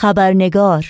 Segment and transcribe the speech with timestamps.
[0.00, 0.86] خبرنگار.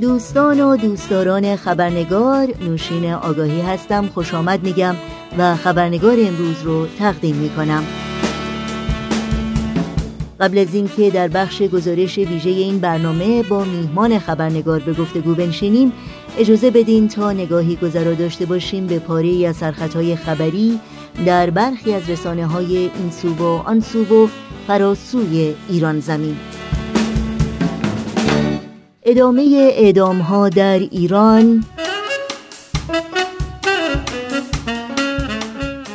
[0.00, 4.94] دوستان و دوستداران خبرنگار نوشین آگاهی هستم خوش آمد میگم
[5.38, 7.84] و خبرنگار امروز رو تقدیم می‌کنم.
[10.40, 15.92] قبل از اینکه در بخش گزارش ویژه این برنامه با میهمان خبرنگار به گفتگو بنشینیم
[16.38, 20.80] اجازه بدین تا نگاهی گذرا داشته باشیم به پاره از سرخطهای خبری
[21.24, 24.28] در برخی از رسانه های این سو و آن سو و
[24.66, 26.36] فراسوی ایران زمین.
[29.02, 31.64] ادامه اعدام ها در ایران.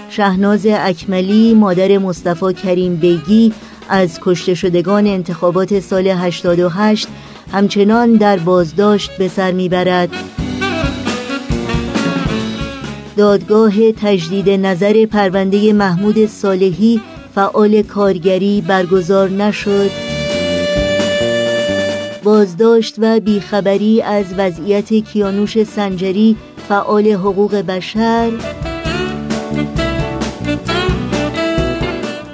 [0.09, 3.53] شهناز اکملی مادر مصطفی کریم بیگی
[3.89, 7.07] از کشته شدگان انتخابات سال 88
[7.51, 10.09] همچنان در بازداشت به سر می‌برد.
[13.17, 17.01] دادگاه تجدید نظر پرونده محمود صالحی
[17.35, 19.91] فعال کارگری برگزار نشد.
[22.23, 26.35] بازداشت و بیخبری از وضعیت کیانوش سنجری
[26.69, 28.31] فعال حقوق بشر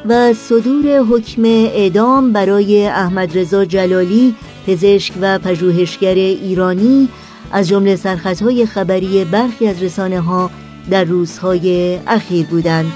[0.05, 4.35] و صدور حکم اعدام برای احمد رضا جلالی
[4.67, 7.09] پزشک و پژوهشگر ایرانی
[7.51, 10.49] از جمله سرخطهای خبری برخی از رسانه ها
[10.89, 12.91] در روزهای اخیر بودند.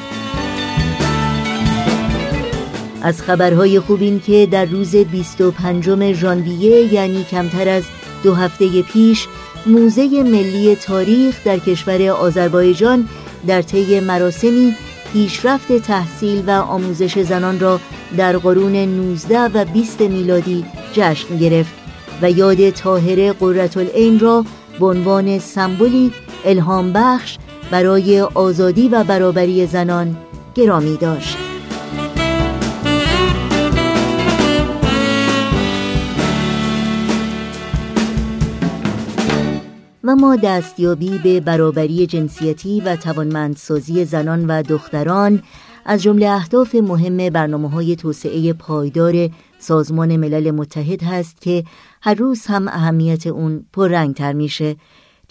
[3.01, 7.83] از خبرهای خوب این که در روز 25 ژانویه یعنی کمتر از
[8.23, 9.27] دو هفته پیش
[9.65, 13.09] موزه ملی تاریخ در کشور آذربایجان
[13.47, 14.75] در طی مراسمی
[15.13, 17.79] پیشرفت تحصیل و آموزش زنان را
[18.17, 21.73] در قرون 19 و 20 میلادی جشن گرفت
[22.21, 24.45] و یاد طاهره قرتالعین را
[24.79, 26.11] به عنوان سمبولی
[26.45, 27.37] الهام بخش
[27.71, 30.17] برای آزادی و برابری زنان
[30.55, 31.37] گرامی داشت.
[40.03, 45.43] و ما دستیابی به برابری جنسیتی و توانمندسازی زنان و دختران
[45.85, 49.29] از جمله اهداف مهم برنامه های توسعه پایدار
[49.59, 51.63] سازمان ملل متحد هست که
[52.01, 54.75] هر روز هم اهمیت اون پررنگتر میشه.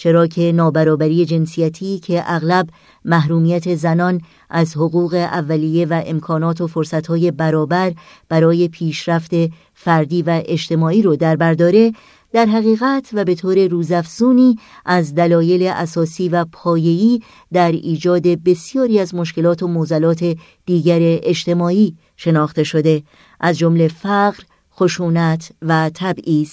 [0.01, 2.69] چرا که نابرابری جنسیتی که اغلب
[3.05, 7.93] محرومیت زنان از حقوق اولیه و امکانات و فرصتهای برابر
[8.29, 9.31] برای پیشرفت
[9.75, 11.93] فردی و اجتماعی رو در برداره
[12.33, 17.21] در حقیقت و به طور روزافزونی از دلایل اساسی و پایه‌ای
[17.53, 20.37] در ایجاد بسیاری از مشکلات و موزلات
[20.67, 23.03] دیگر اجتماعی شناخته شده.
[23.41, 24.43] از جمله فقر،
[24.77, 26.51] خشونت و تبعیض.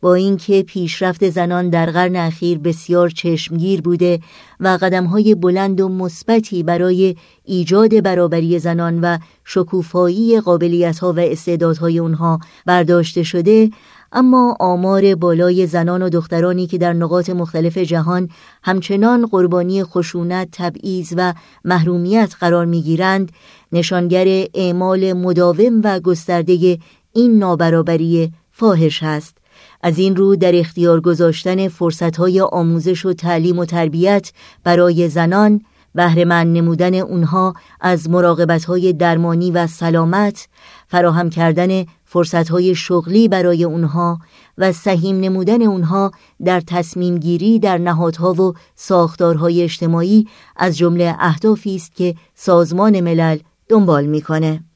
[0.00, 4.20] با اینکه پیشرفت زنان در قرن اخیر بسیار چشمگیر بوده
[4.60, 12.40] و قدمهای بلند و مثبتی برای ایجاد برابری زنان و شکوفایی قابلیتها و استعدادهای اونها
[12.66, 13.70] برداشته شده
[14.12, 18.28] اما آمار بالای زنان و دخترانی که در نقاط مختلف جهان
[18.62, 21.34] همچنان قربانی خشونت، تبعیض و
[21.64, 23.32] محرومیت قرار می‌گیرند
[23.72, 26.78] نشانگر اعمال مداوم و گسترده
[27.12, 29.36] این نابرابری فاحش است
[29.80, 34.32] از این رو در اختیار گذاشتن فرصتهای آموزش و تعلیم و تربیت
[34.64, 35.60] برای زنان
[35.94, 40.48] بهرهمند نمودن اونها از مراقبتهای درمانی و سلامت
[40.88, 44.18] فراهم کردن فرصتهای شغلی برای اونها
[44.58, 46.10] و سهیم نمودن اونها
[46.44, 53.38] در تصمیم گیری در نهادها و ساختارهای اجتماعی از جمله اهدافی است که سازمان ملل
[53.68, 54.67] دنبال می‌کنه.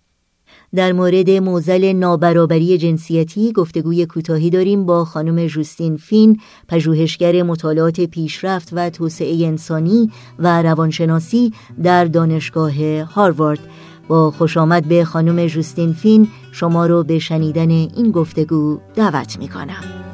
[0.75, 8.69] در مورد موزل نابرابری جنسیتی گفتگوی کوتاهی داریم با خانم جوستین فین پژوهشگر مطالعات پیشرفت
[8.72, 11.53] و توسعه انسانی و روانشناسی
[11.83, 13.60] در دانشگاه هاروارد
[14.09, 19.49] با خوش آمد به خانم جوستین فین شما رو به شنیدن این گفتگو دعوت می
[19.49, 20.11] کنم.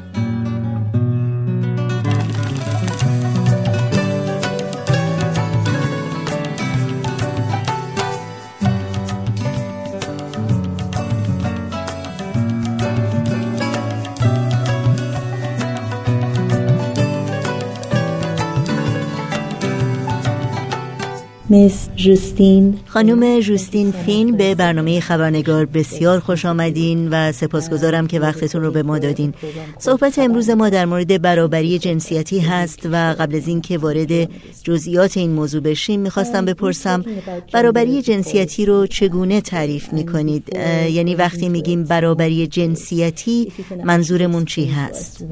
[21.49, 22.77] میس جوستین.
[22.85, 28.83] خانم جوستین فین به برنامه خبرنگار بسیار خوش آمدین و سپاسگزارم که وقتتون رو به
[28.83, 29.33] ما دادین.
[29.77, 34.29] صحبت امروز ما در مورد برابری جنسیتی هست و قبل از اینکه وارد
[34.63, 37.05] جزئیات این موضوع بشیم می‌خواستم بپرسم
[37.53, 40.55] برابری جنسیتی رو چگونه تعریف می‌کنید؟
[40.89, 43.51] یعنی وقتی میگیم برابری جنسیتی
[43.83, 45.25] منظورمون چی هست؟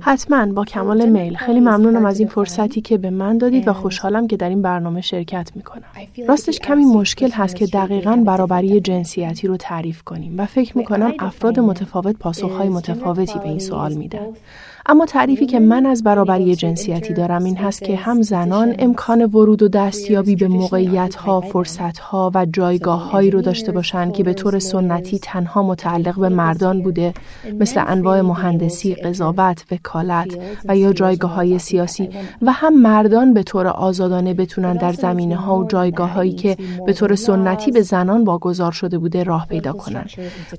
[0.00, 1.31] حتما با کمال میل.
[1.36, 4.62] خیلی خیلی ممنونم از این فرصتی که به من دادید و خوشحالم که در این
[4.62, 5.84] برنامه شرکت می‌کنم.
[6.28, 11.60] راستش کمی مشکل هست که دقیقا برابری جنسیتی رو تعریف کنیم و فکر می‌کنم افراد
[11.60, 14.26] متفاوت پاسخهای متفاوتی به این سوال میدن.
[14.86, 19.62] اما تعریفی که من از برابری جنسیتی دارم این هست که هم زنان امکان ورود
[19.62, 24.34] و دستیابی به موقعیت ها، فرصت ها و جایگاه هایی رو داشته باشند که به
[24.34, 27.14] طور سنتی تنها متعلق به مردان بوده
[27.60, 32.08] مثل انواع مهندسی، قضاوت، وکالت و یا جایگاه های سیاسی
[32.42, 36.56] و هم مردان به طور آزادانه بتونن در زمینه ها و جایگاه هایی که
[36.86, 40.10] به طور سنتی به زنان واگذار شده بوده راه پیدا کنند.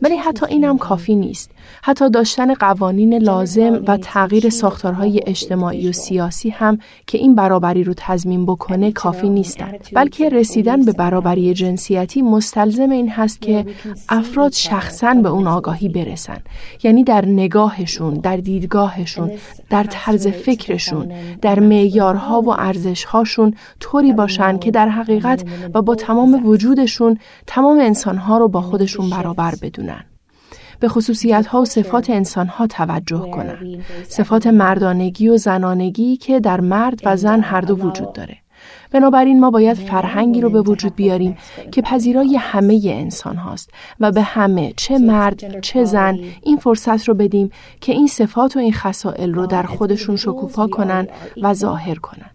[0.02, 1.52] ولی حتی اینم کافی نیست.
[1.82, 6.78] حتی داشتن قوانین لازم و تغییر ساختارهای اجتماعی و سیاسی هم
[7.08, 13.10] که این برابری رو تضمین بکنه کافی نیستند بلکه رسیدن به برابری جنسیتی مستلزم این
[13.10, 13.66] هست که
[14.10, 16.38] افراد شخصا به اون آگاهی برسن.
[16.84, 19.32] یعنی در نگاهشون در دیدگاهشون
[19.70, 21.12] در طرز فکرشون
[21.42, 25.44] در معیارها و ارزشهاشون طوری باشن که در حقیقت
[25.74, 27.18] و با تمام وجودشون
[27.48, 30.06] تمام انسانها رو با خودشون برابر بدونن.
[30.84, 33.84] به خصوصیت ها و صفات انسان ها توجه کنند.
[34.08, 38.38] صفات مردانگی و زنانگی که در مرد و زن هر دو وجود داره.
[38.92, 41.38] بنابراین ما باید فرهنگی رو به وجود بیاریم
[41.72, 43.70] که پذیرای همه انسان هاست
[44.00, 47.52] و به همه چه مرد چه زن این فرصت رو بدیم
[47.82, 51.08] که این صفات و این خصائل رو در خودشون شکوفا کنن
[51.42, 52.30] و ظاهر کنن.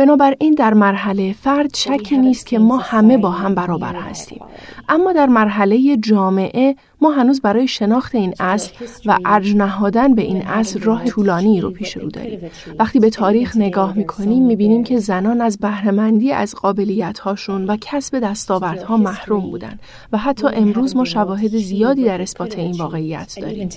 [0.00, 4.40] بنابراین در مرحله فرد شکی نیست که ما همه با هم برابر هستیم.
[4.88, 8.72] اما در مرحله جامعه ما هنوز برای شناخت این اصل
[9.06, 12.40] و ارج نهادن به این اصل راه طولانی رو پیش رو داریم.
[12.78, 18.20] وقتی به تاریخ نگاه می‌کنیم می‌بینیم که زنان از بهرهمندی از قابلیت هاشون و کسب
[18.20, 19.78] دستاوردها محروم بودن
[20.12, 23.68] و حتی امروز ما شواهد زیادی در اثبات این واقعیت داریم.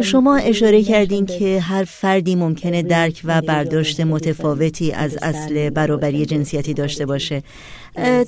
[0.00, 6.74] شما اشاره کردین که هر فردی ممکنه درک و برداشت متفاوتی از اصل برابری جنسیتی
[6.74, 7.42] داشته باشه.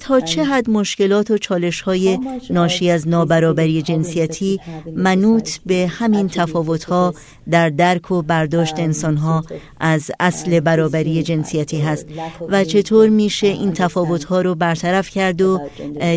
[0.01, 2.19] تا چه حد مشکلات و چالش های
[2.51, 4.61] ناشی از نابرابری جنسیتی
[4.97, 7.15] منوط به همین تفاوت ها
[7.51, 9.45] در درک و برداشت انسان ها
[9.81, 12.07] از اصل برابری جنسیتی هست
[12.49, 15.61] و چطور میشه این تفاوت ها رو برطرف کرد و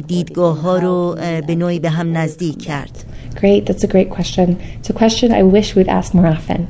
[0.07, 1.15] دیدگاه ها رو
[1.47, 3.05] به نوعی به هم نزدیک کرد.
[3.35, 4.59] Great, that's a great question.
[4.80, 6.68] It's a question I wish we'd ask more often.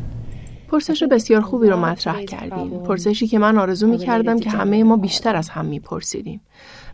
[0.74, 2.84] پرسش بسیار خوبی رو مطرح کردین.
[2.84, 6.42] پرسشی که من آرزو می کردم که همه ما بیشتر از هم می پرسیدیم.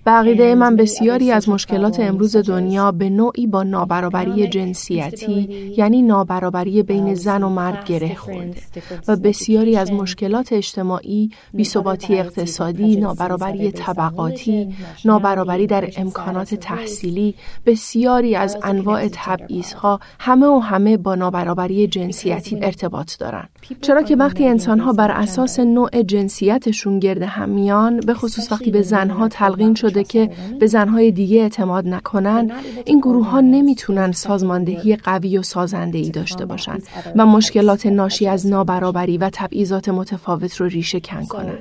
[0.06, 7.16] به من بسیاری از مشکلات امروز دنیا به نوعی با نابرابری جنسیتی یعنی نابرابری بین
[7.16, 8.62] زن و مرد گره خورده
[9.08, 17.36] و بسیاری از مشکلات اجتماعی، بیثباتی اقتصادی، نابرابری طبقاتی، نابرابری در امکانات تحصیلی،
[17.66, 23.50] بسیاری از انواع تبعیضها همه و همه با نابرابری جنسیتی ارتباط دارند.
[23.82, 28.82] چرا که وقتی انسانها بر اساس نوع جنسیتشون گرده هم میان به خصوص وقتی به
[28.82, 30.30] زنها تلقین شده که
[30.60, 32.52] به زنهای دیگه اعتماد نکنن
[32.86, 36.78] این گروه ها نمی‌تونن سازماندهی قوی و سازنده ای داشته باشن
[37.16, 41.58] و مشکلات ناشی از نابرابری و تبعیضات متفاوت رو ریشه کن کنن.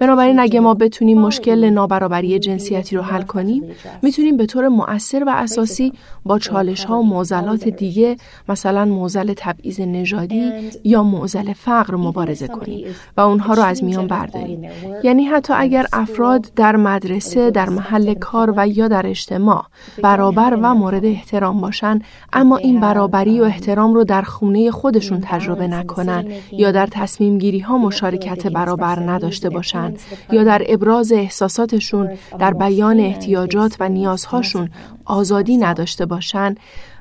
[0.00, 3.62] بنابراین اگه ما بتونیم مشکل نابرابری جنسیتی رو حل کنیم
[4.02, 5.92] می‌تونیم به طور مؤثر و اساسی
[6.24, 8.16] با چالش ها و معضلات دیگه
[8.48, 10.52] مثلا معضل تبعیض نژادی
[10.84, 12.86] یا معضل فقر مبارزه کنیم
[13.16, 14.70] و اونها رو از میان برداریم.
[15.04, 19.66] یعنی حتی اگر افراد در مدرسه در محل کار و یا در اجتماع
[20.02, 21.98] برابر و مورد احترام باشن
[22.32, 27.60] اما این برابری و احترام رو در خونه خودشون تجربه نکنن یا در تصمیم گیری
[27.60, 29.94] ها مشارکت برابر نداشته باشن
[30.32, 34.70] یا در ابراز احساساتشون در بیان احتیاجات و نیازهاشون
[35.04, 36.54] آزادی نداشته باشن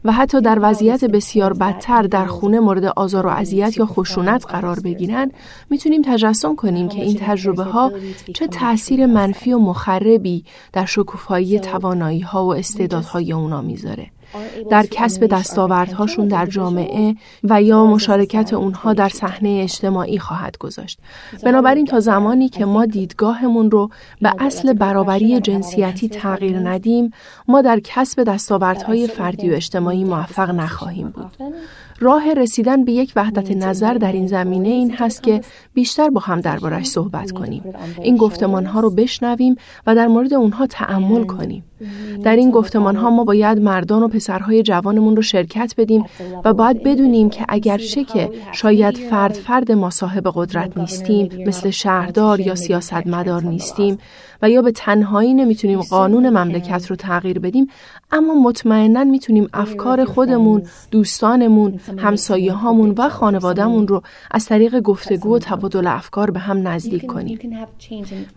[0.06, 4.80] و حتی در وضعیت بسیار بدتر در خونه مورد آزار و اذیت یا خشونت قرار
[4.80, 5.32] بگیرن
[5.70, 7.92] می‌تونیم تجسم کنیم که این تجربه ها
[8.34, 10.44] چه تاثیر منفی و مخربی
[10.74, 14.15] در شکوفایی توانایی ها و استعدادهای اونا می‌ذاره.
[14.70, 21.00] در کسب دستاوردهاشون در جامعه و یا مشارکت اونها در صحنه اجتماعی خواهد گذاشت.
[21.44, 23.90] بنابراین تا زمانی که ما دیدگاهمون رو
[24.22, 27.12] به اصل برابری جنسیتی تغییر ندیم،
[27.48, 31.32] ما در کسب دستاوردهای فردی و اجتماعی موفق نخواهیم بود.
[32.00, 35.42] راه رسیدن به یک وحدت نظر در این زمینه این هست که
[35.74, 37.64] بیشتر با هم دربارش صحبت کنیم.
[38.02, 39.56] این گفتمان ها رو بشنویم
[39.88, 41.64] و در مورد اونها تعمل کنیم.
[42.24, 46.06] در این گفتمان ها ما باید مردان و پسرهای جوانمون رو شرکت بدیم
[46.46, 52.40] و باید بدونیم که اگرچه که شاید فرد فرد ما صاحب قدرت نیستیم مثل شهردار
[52.40, 53.98] یا سیاستمدار نیستیم
[54.42, 57.68] و یا به تنهایی نمی‌تونیم قانون مملکت رو تغییر بدیم
[58.16, 65.40] اما مطمئنا می‌تونیم افکار خودمون، دوستانمون، همسایه هامون و خانوادهمون رو از طریق گفتگو و
[65.40, 67.40] تبادل افکار به هم نزدیک کنیم.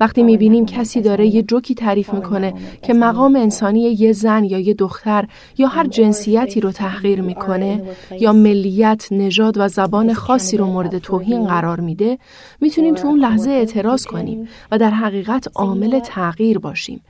[0.00, 4.74] وقتی می‌بینیم کسی داره یه جوکی تعریف می‌کنه که مقام انسانی یه زن یا یه
[4.74, 5.24] دختر
[5.58, 7.82] یا هر جنسیتی رو تحقیر می‌کنه
[8.20, 12.18] یا ملیت، نژاد و زبان خاصی رو مورد توهین قرار میده،
[12.60, 17.00] می‌تونیم تو اون لحظه اعتراض کنیم و در حقیقت عامل تغییر باشیم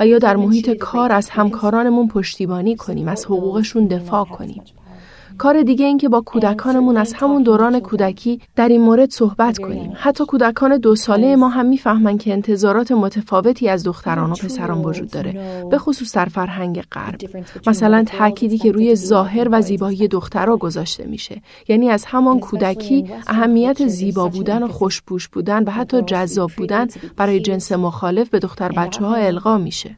[0.00, 4.62] و یا در محیط کار از همکارانمون پشتیبانی کنیم از حقوقشون دفاع کنیم
[5.38, 9.92] کار دیگه این که با کودکانمون از همون دوران کودکی در این مورد صحبت کنیم.
[9.94, 15.10] حتی کودکان دو ساله ما هم می‌فهمن که انتظارات متفاوتی از دختران و پسران وجود
[15.10, 15.64] داره.
[15.70, 17.20] به خصوص در فرهنگ غرب.
[17.66, 21.42] مثلا تأکیدی که روی ظاهر و زیبایی دخترها گذاشته میشه.
[21.68, 27.40] یعنی از همان کودکی اهمیت زیبا بودن و خوشپوش بودن و حتی جذاب بودن برای
[27.40, 29.96] جنس مخالف به دختر بچه ها القا میشه.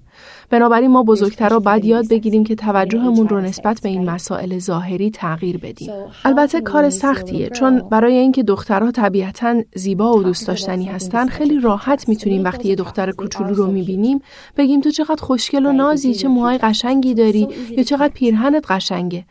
[0.50, 5.59] بنابراین ما بزرگترا باید یاد بگیریم که توجهمون رو نسبت به این مسائل ظاهری تغییر
[5.59, 5.90] بدیم.
[6.25, 12.09] البته کار سختیه چون برای اینکه دخترها طبیعتا زیبا و دوست داشتنی هستن خیلی راحت
[12.09, 14.21] می‌تونیم وقتی یه دختر کوچولو رو می‌بینیم
[14.57, 19.25] بگیم تو چقدر خوشگل و نازی چه موهای قشنگی داری یا چقدر پیرهنت قشنگه.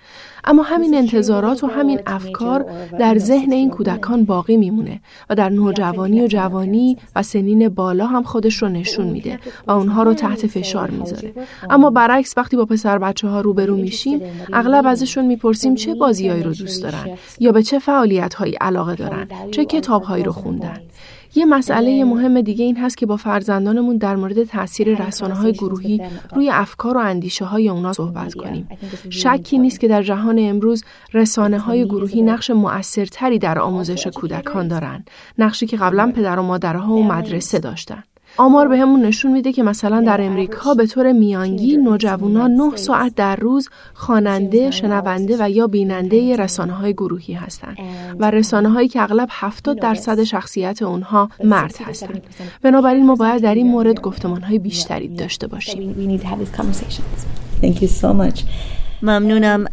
[0.44, 2.66] اما همین انتظارات و همین افکار
[3.00, 8.24] در ذهن این کودکان باقی میمونه و در نوجوانی و جوانی و سنین بالا هم
[8.24, 11.34] خودش رو نشون میده و اونها رو تحت فشار می‌ذاره
[11.70, 14.22] اما برعکس وقتی با پسر بچه ها روبرو میشیم
[14.54, 19.28] اغلب ازشون می‌پرسیم چه بازیهایی رو دوست دارن یا به چه فعالیت هایی علاقه دارن
[19.52, 20.82] چه کتاب هایی رو خوندن.
[21.36, 26.02] یه مسئله مهم دیگه این هست که با فرزندانمون در مورد تاثیر رسانه های گروهی
[26.36, 28.68] روی افکار و اندیشه های اونا صحبت کنیم.
[29.10, 30.84] شکی نیست که در جهان امروز
[31.14, 35.10] رسانه های گروهی نقش مؤثرتری در آموزش کودکان دارند.
[35.38, 38.04] نقشی که قبلا پدر و مادرها و مدرسه داشتن.
[38.38, 43.16] آمار بهمون به نشون میده که مثلا در امریکا به طور میانگین نوجوانان 9 ساعت
[43.16, 47.78] در روز خواننده، شنونده و یا بیننده رسانه های گروهی هستند
[48.20, 52.22] و رسانه هایی که اغلب 70 درصد شخصیت اونها مرد هستند.
[52.62, 55.96] بنابراین ما باید در این مورد گفتمان های بیشتری داشته باشیم.
[57.62, 58.44] Thank you so much.
[59.02, 59.66] ممنونم.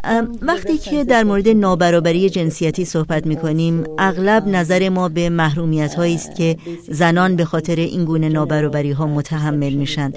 [0.43, 6.15] وقتی که در مورد نابرابری جنسیتی صحبت می کنیم اغلب نظر ما به محرومیت هایی
[6.15, 6.57] است که
[6.89, 10.13] زنان به خاطر این گونه نابرابری ها متحمل میشن.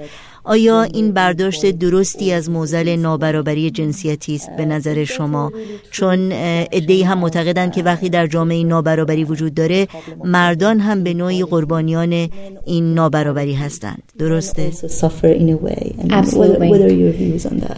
[0.47, 5.51] آیا این برداشت درستی از موزل نابرابری جنسیتی است به نظر شما؟
[5.91, 6.29] چون
[6.71, 9.87] ادهی هم معتقدند که وقتی در جامعه نابرابری وجود داره
[10.23, 12.29] مردان هم به نوعی قربانیان
[12.65, 14.03] این نابرابری هستند.
[14.19, 14.71] درسته؟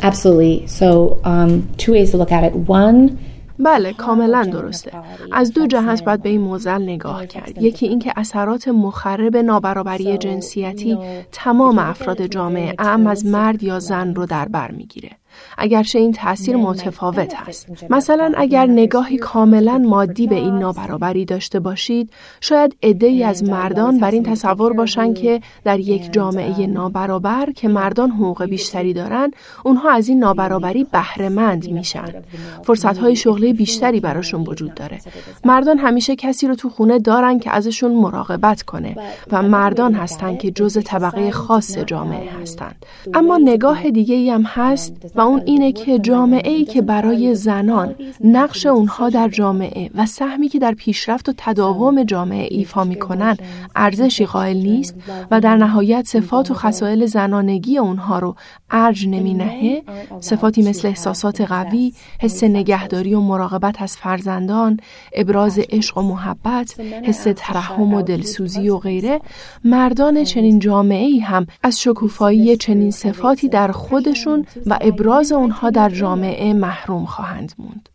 [0.02, 0.68] Absolutely.
[0.68, 2.54] So um, two ways to look at it.
[2.56, 3.00] One
[3.60, 4.92] بله کاملا درسته.
[5.32, 7.62] از دو جهت باید به این موزل نگاه کرد.
[7.62, 10.98] یکی اینکه اثرات مخرب نابرابری جنسیتی
[11.32, 15.12] تمام افراد جامعه اعم از مرد یا زن رو در بر می‌گیره.
[15.58, 17.68] اگرچه این تاثیر متفاوت هست.
[17.90, 24.12] مثلا اگر نگاهی کاملا مادی به این نابرابری داشته باشید، شاید عدهای از مردان بر
[24.12, 30.08] این تصور باشند که در یک جامعه نابرابر که مردان حقوق بیشتری دارند، اونها از
[30.10, 32.14] این نابرابری بهرهمند میشن.
[32.64, 35.00] فرصتهای شغلی بیشتری براشون وجود داره.
[35.46, 38.96] مردان همیشه کسی رو تو خونه دارن که ازشون مراقبت کنه
[39.32, 42.86] و مردان هستند که جز طبقه خاص جامعه هستند.
[43.14, 47.96] اما نگاه دیگه ای هم هست و اون اینه که جامعه ای که برای زنان
[48.24, 53.38] نقش اونها در جامعه و سهمی که در پیشرفت و تداوم جامعه ایفا می‌کنن
[53.76, 54.96] ارزشی قائل نیست
[55.32, 58.36] و در نهایت صفات و خصایل زنانگی اونها رو
[58.72, 59.82] ارج نمی نهه
[60.20, 64.80] صفاتی مثل احساسات قوی، حس نگهداری و مراقبت از فرزندان،
[65.14, 69.22] ابراز عشق و محبت، حس ترحم و دلسوزی و غیره.
[69.64, 75.90] مردان چنین جامعه ای هم از شکوفایی چنین صفاتی در خودشون و ابراز اونها در
[75.90, 77.90] جامعه محروم خواهند موند.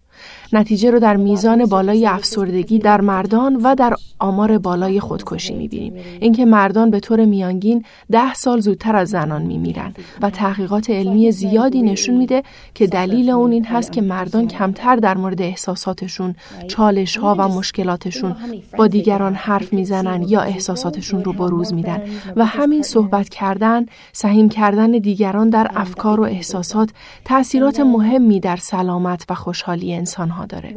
[0.53, 5.95] نتیجه رو در میزان بالای افسردگی در مردان و در آمار بالای خودکشی می‌بینیم.
[6.21, 11.83] اینکه مردان به طور میانگین ده سال زودتر از زنان میمیرن و تحقیقات علمی زیادی
[11.83, 12.43] نشون میده
[12.75, 16.35] که دلیل اون این هست که مردان کمتر در مورد احساساتشون
[16.69, 18.37] چالش ها و مشکلاتشون
[18.79, 22.03] با دیگران حرف می‌زنن یا احساساتشون رو بروز میدن
[22.37, 26.91] و همین صحبت کردن سهیم کردن دیگران در افکار و احساسات
[27.25, 30.75] تاثیرات مهمی در سلامت و خوشحالی انسان ها داره.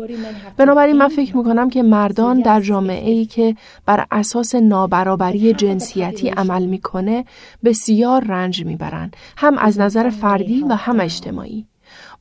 [0.57, 3.55] بنابراین من فکر می‌کنم که مردان در جامعه ای که
[3.85, 7.25] بر اساس نابرابری جنسیتی عمل می‌کنه
[7.63, 11.65] بسیار رنج می‌برند هم از نظر فردی و هم اجتماعی.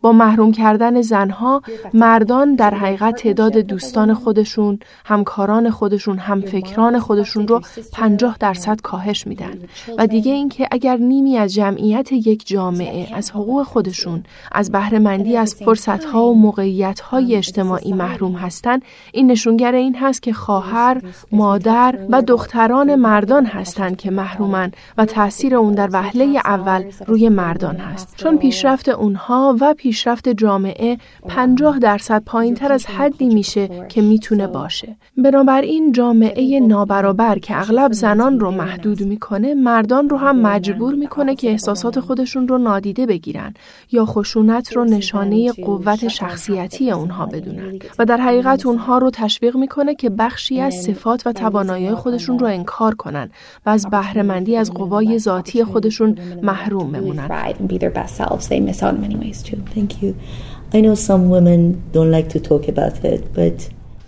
[0.00, 1.62] با محروم کردن زنها
[1.95, 7.61] مردان در حقیقت تعداد دوستان خودشون، همکاران خودشون، همفکران خودشون رو
[7.93, 9.55] 50 درصد کاهش میدن.
[9.99, 14.23] و دیگه اینکه اگر نیمی از جمعیت یک جامعه از حقوق خودشون،
[14.53, 21.03] از بهرهمندی از فرصتها و موقعیتهای اجتماعی محروم هستند، این نشونگر این هست که خواهر،
[21.33, 27.76] مادر و دختران مردان هستند که محرومن و تاثیر اون در وهله اول روی مردان
[27.76, 28.15] هست.
[28.17, 34.47] چون پیشرفت اونها و پیشرفت جامعه 50 درصد پایین تر از حدی میشه که می‌تونه
[34.47, 34.97] باشه.
[35.16, 41.50] بنابراین جامعه نابرابر که اغلب زنان رو محدود می‌کنه مردان رو هم مجبور می‌کنه که
[41.50, 43.55] احساسات خودشون رو نادیده بگیرن
[43.93, 47.78] یا خشونت رو نشانه قوت شخصیتی اونها بدونن.
[47.99, 52.47] و در حقیقت اونها رو تشویق می‌کنه که بخشی از صفات و توانایی خودشون رو
[52.47, 53.31] انکار کنن
[53.66, 57.28] و از بهرهمندی از قوای ذاتی خودشون محروم بمونن.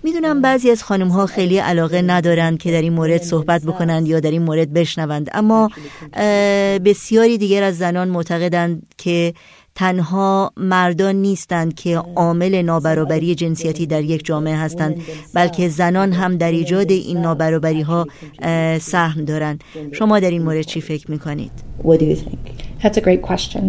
[0.03, 4.21] می‌دونم بعضی از خانم ها خیلی علاقه ندارند که در این مورد صحبت بکنند یا
[4.21, 5.71] در این مورد بشنوند اما
[6.85, 9.35] بسیاری دیگر از زنان معتقدند که
[9.75, 15.03] تنها مردان نیستند که عامل نابرابری جنسیتی در یک جامعه هستند
[15.35, 18.07] بلکه زنان هم در ایجاد این نابرابری ها
[18.81, 22.83] سهم دارند شما در این مورد چی فکر می‌کنید؟ What do you think?
[22.83, 23.65] That's a great question.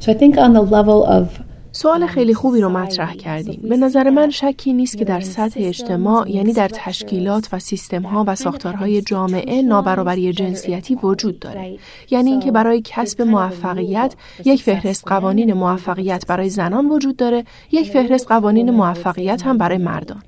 [0.00, 1.42] So I think on the level of
[1.80, 3.60] سوال خیلی خوبی رو مطرح کردیم.
[3.68, 8.24] به نظر من شکی نیست که در سطح اجتماع یعنی در تشکیلات و سیستم ها
[8.26, 11.78] و ساختارهای جامعه نابرابری جنسیتی وجود داره.
[12.10, 18.28] یعنی اینکه برای کسب موفقیت یک فهرست قوانین موفقیت برای زنان وجود داره، یک فهرست
[18.28, 20.22] قوانین موفقیت هم برای مردان.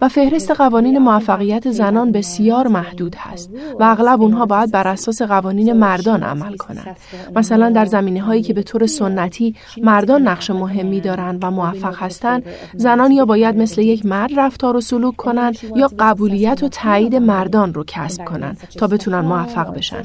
[0.00, 5.72] و فهرست قوانین موفقیت زنان بسیار محدود هست و اغلب اونها باید بر اساس قوانین
[5.72, 6.96] مردان عمل کنند.
[7.36, 12.42] مثلا در زمینه هایی که به طور سنتی مردان نقش مهم مهمی و موفق هستند
[12.74, 17.74] زنان یا باید مثل یک مرد رفتار و سلوک کنند یا قبولیت و تایید مردان
[17.74, 20.02] رو کسب کنند تا بتونن موفق بشن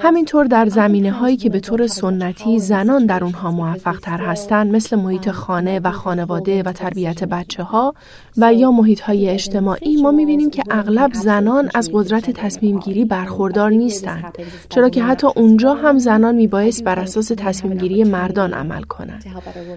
[0.00, 4.96] همینطور در زمینه هایی که به طور سنتی زنان در اونها موفق تر هستند مثل
[4.96, 7.94] محیط خانه و خانواده و تربیت بچه ها
[8.36, 13.70] و یا محیط های اجتماعی ما می‌بینیم که اغلب زنان از قدرت تصمیم گیری برخوردار
[13.70, 19.24] نیستند چرا که حتی اونجا هم زنان میبایست بر اساس تصمیم گیری مردان عمل کنند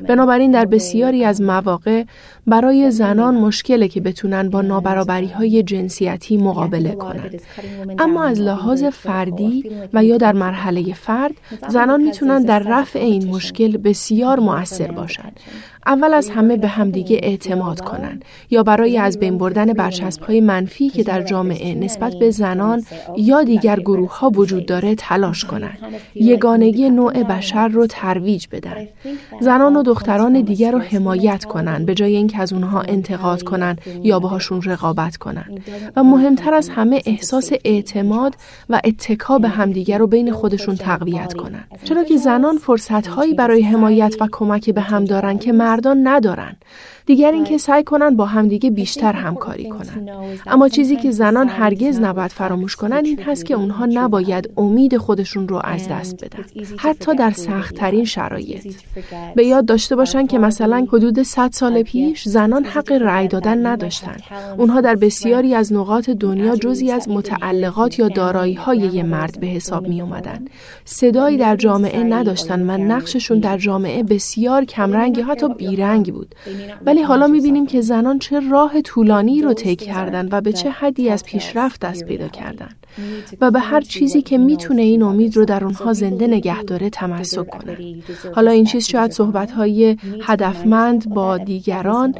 [0.07, 2.03] بنابراین در بسیاری از مواقع
[2.47, 7.41] برای زنان مشکله که بتونن با نابرابری های جنسیتی مقابله کنند.
[7.99, 11.33] اما از لحاظ فردی و یا در مرحله فرد
[11.69, 15.39] زنان می‌تونن در رفع این مشکل بسیار مؤثر باشند.
[15.89, 20.89] اول از همه به همدیگه اعتماد کنند یا برای از بین بردن برچسب های منفی
[20.89, 22.83] که در جامعه نسبت به زنان
[23.17, 25.77] یا دیگر گروه ها وجود داره تلاش کنند.
[26.15, 28.87] یگانگی نوع بشر رو ترویج بدن.
[29.41, 34.19] زنان و دختران دیگر رو حمایت کنند به جای اینکه از اونها انتقاد کنند یا
[34.19, 35.63] باهاشون رقابت کنند.
[35.95, 38.35] و مهمتر از همه احساس اعتماد
[38.69, 41.79] و اتکا به همدیگر رو بین خودشون تقویت کنند.
[41.83, 46.55] چرا که زنان فرصت هایی برای حمایت و کمک به هم دارن که مردان ندارن.
[47.09, 50.09] دیگر اینکه سعی کنن با همدیگه بیشتر همکاری کنن
[50.47, 55.47] اما چیزی که زنان هرگز نباید فراموش کنن این هست که اونها نباید امید خودشون
[55.47, 56.43] رو از دست بدن.
[56.77, 58.75] حتی در سختترین شرایط.
[59.35, 64.15] به یاد داشته باشن که مثلا حدود 100 سال پیش زنان حق رأی دادن نداشتن.
[64.57, 69.47] اونها در بسیاری از نقاط دنیا جزی از متعلقات یا دارایی های یه مرد به
[69.47, 70.45] حساب می اومدن
[70.85, 76.35] صدایی در جامعه نداشتن و نقششون در جامعه بسیار کمرنگ حتی بیرنگ بود.
[76.85, 80.69] ولی ولی حالا می‌بینیم که زنان چه راه طولانی رو طی کردن و به چه
[80.69, 82.69] حدی از پیشرفت دست پیدا کردن.
[83.41, 87.47] و به هر چیزی که می‌تونه این امید رو در اونها زنده نگه داره تمسک
[87.47, 87.77] کنن
[88.35, 92.15] حالا این چیز شاید صحبتهای هدفمند با دیگران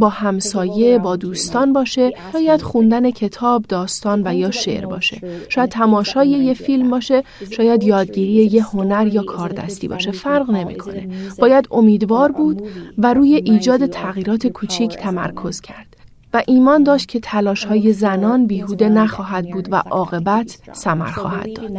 [0.00, 5.20] با همسایه با دوستان باشه شاید خوندن کتاب داستان و یا شعر باشه.
[5.48, 10.10] شاید تماشای یه فیلم باشه شاید یادگیری یه هنر یا کاردستی باشه.
[10.10, 11.08] فرق نمی‌کنه.
[11.38, 12.62] باید امیدوار بود
[12.98, 15.86] و روی ایجاد تغییرات کوچیک تمرکز کرد
[16.34, 21.70] و ایمان داشت که تلاش های زنان بیهوده نخواهد بود و عاقبت ثمر خواهد داد.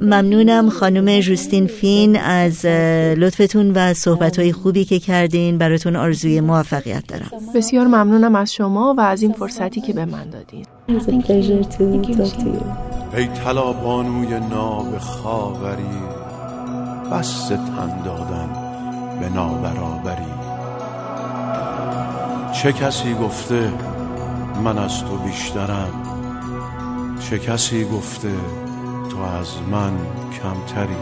[0.00, 2.66] ممنونم خانم جوستین فین از
[3.16, 5.58] لطفتون و صحبت خوبی که کردین.
[5.58, 7.30] براتون آرزوی موفقیت دارم.
[7.54, 10.66] بسیار ممنونم از شما و از این فرصتی که به من دادین.
[13.16, 15.82] ای طلا بانوی ناب خاوری
[17.12, 18.48] بس تن دادن
[19.20, 20.34] به نابرابری.
[22.52, 23.72] چه کسی گفته
[24.64, 25.90] من از تو بیشترم؟
[27.30, 28.28] چه کسی گفته
[29.14, 29.92] تو از من
[30.42, 30.96] کمتری.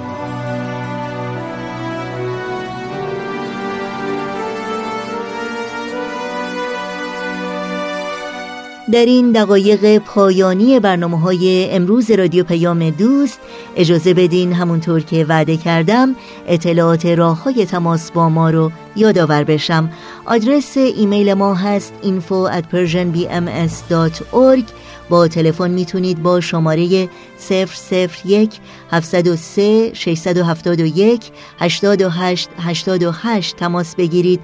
[8.92, 13.40] در این دقایق پایانی برنامه های امروز رادیو پیام دوست
[13.76, 19.90] اجازه بدین همونطور که وعده کردم اطلاعات راه های تماس با ما رو یادآور بشم.
[20.24, 24.81] آدرس ایمیل ما هست info at persianbms.org
[25.12, 27.08] با تلفن می‌تونید با شماره
[27.50, 34.40] 001 703 671 828 828 تماس بگیرید.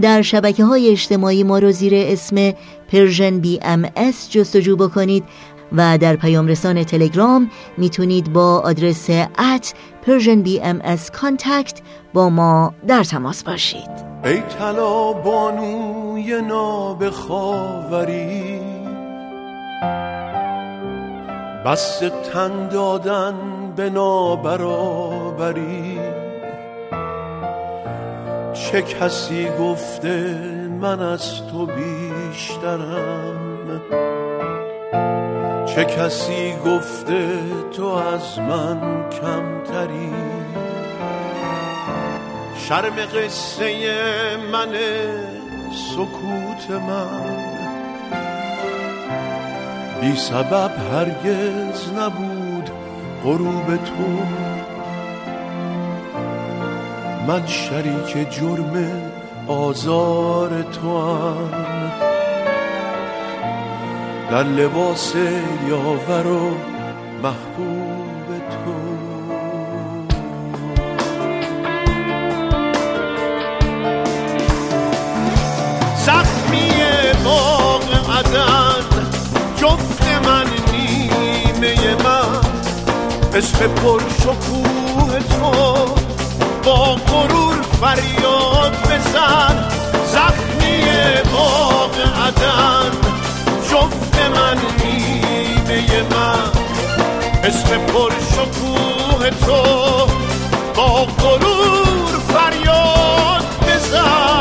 [0.00, 2.52] در شبکه های اجتماعی ما رو زیر اسم
[2.92, 5.24] Persian BMS جستجو بکنید
[5.72, 9.74] و در پیام رسان تلگرام می‌تونید با آدرس at
[10.06, 11.80] Persian BM Contact
[12.14, 14.12] با ما در تماس باشید.
[14.24, 18.12] ای طلا بانوی نابخاوری
[21.66, 21.98] بس
[22.32, 23.34] تن دادن
[23.76, 25.42] به نابرابری.
[28.52, 30.36] چه کسی گفته
[30.80, 33.42] من از تو بیشترم؟
[35.66, 37.38] چه کسی گفته
[37.76, 40.12] تو از من کمتری؟
[42.68, 44.68] شرم قصه من
[45.94, 47.51] سکوت من.
[50.02, 52.70] بی سبب هرگز نبود
[53.24, 54.18] غروب تو.
[57.28, 59.02] من شریک جرم
[59.48, 61.92] آزار تو هم
[64.30, 65.14] در لباس
[65.68, 66.54] یاور و
[67.22, 67.71] محبوب
[83.34, 85.50] عشق پر شکوه تو
[86.64, 89.68] با غرور فریاد بزن.
[90.06, 90.82] زخمی
[91.32, 91.94] باغ
[92.26, 92.90] عدن
[93.70, 96.50] جفت من میوه من.
[97.44, 99.62] عشق پر شکوه تو
[100.76, 104.31] با غرور فریاد بزن.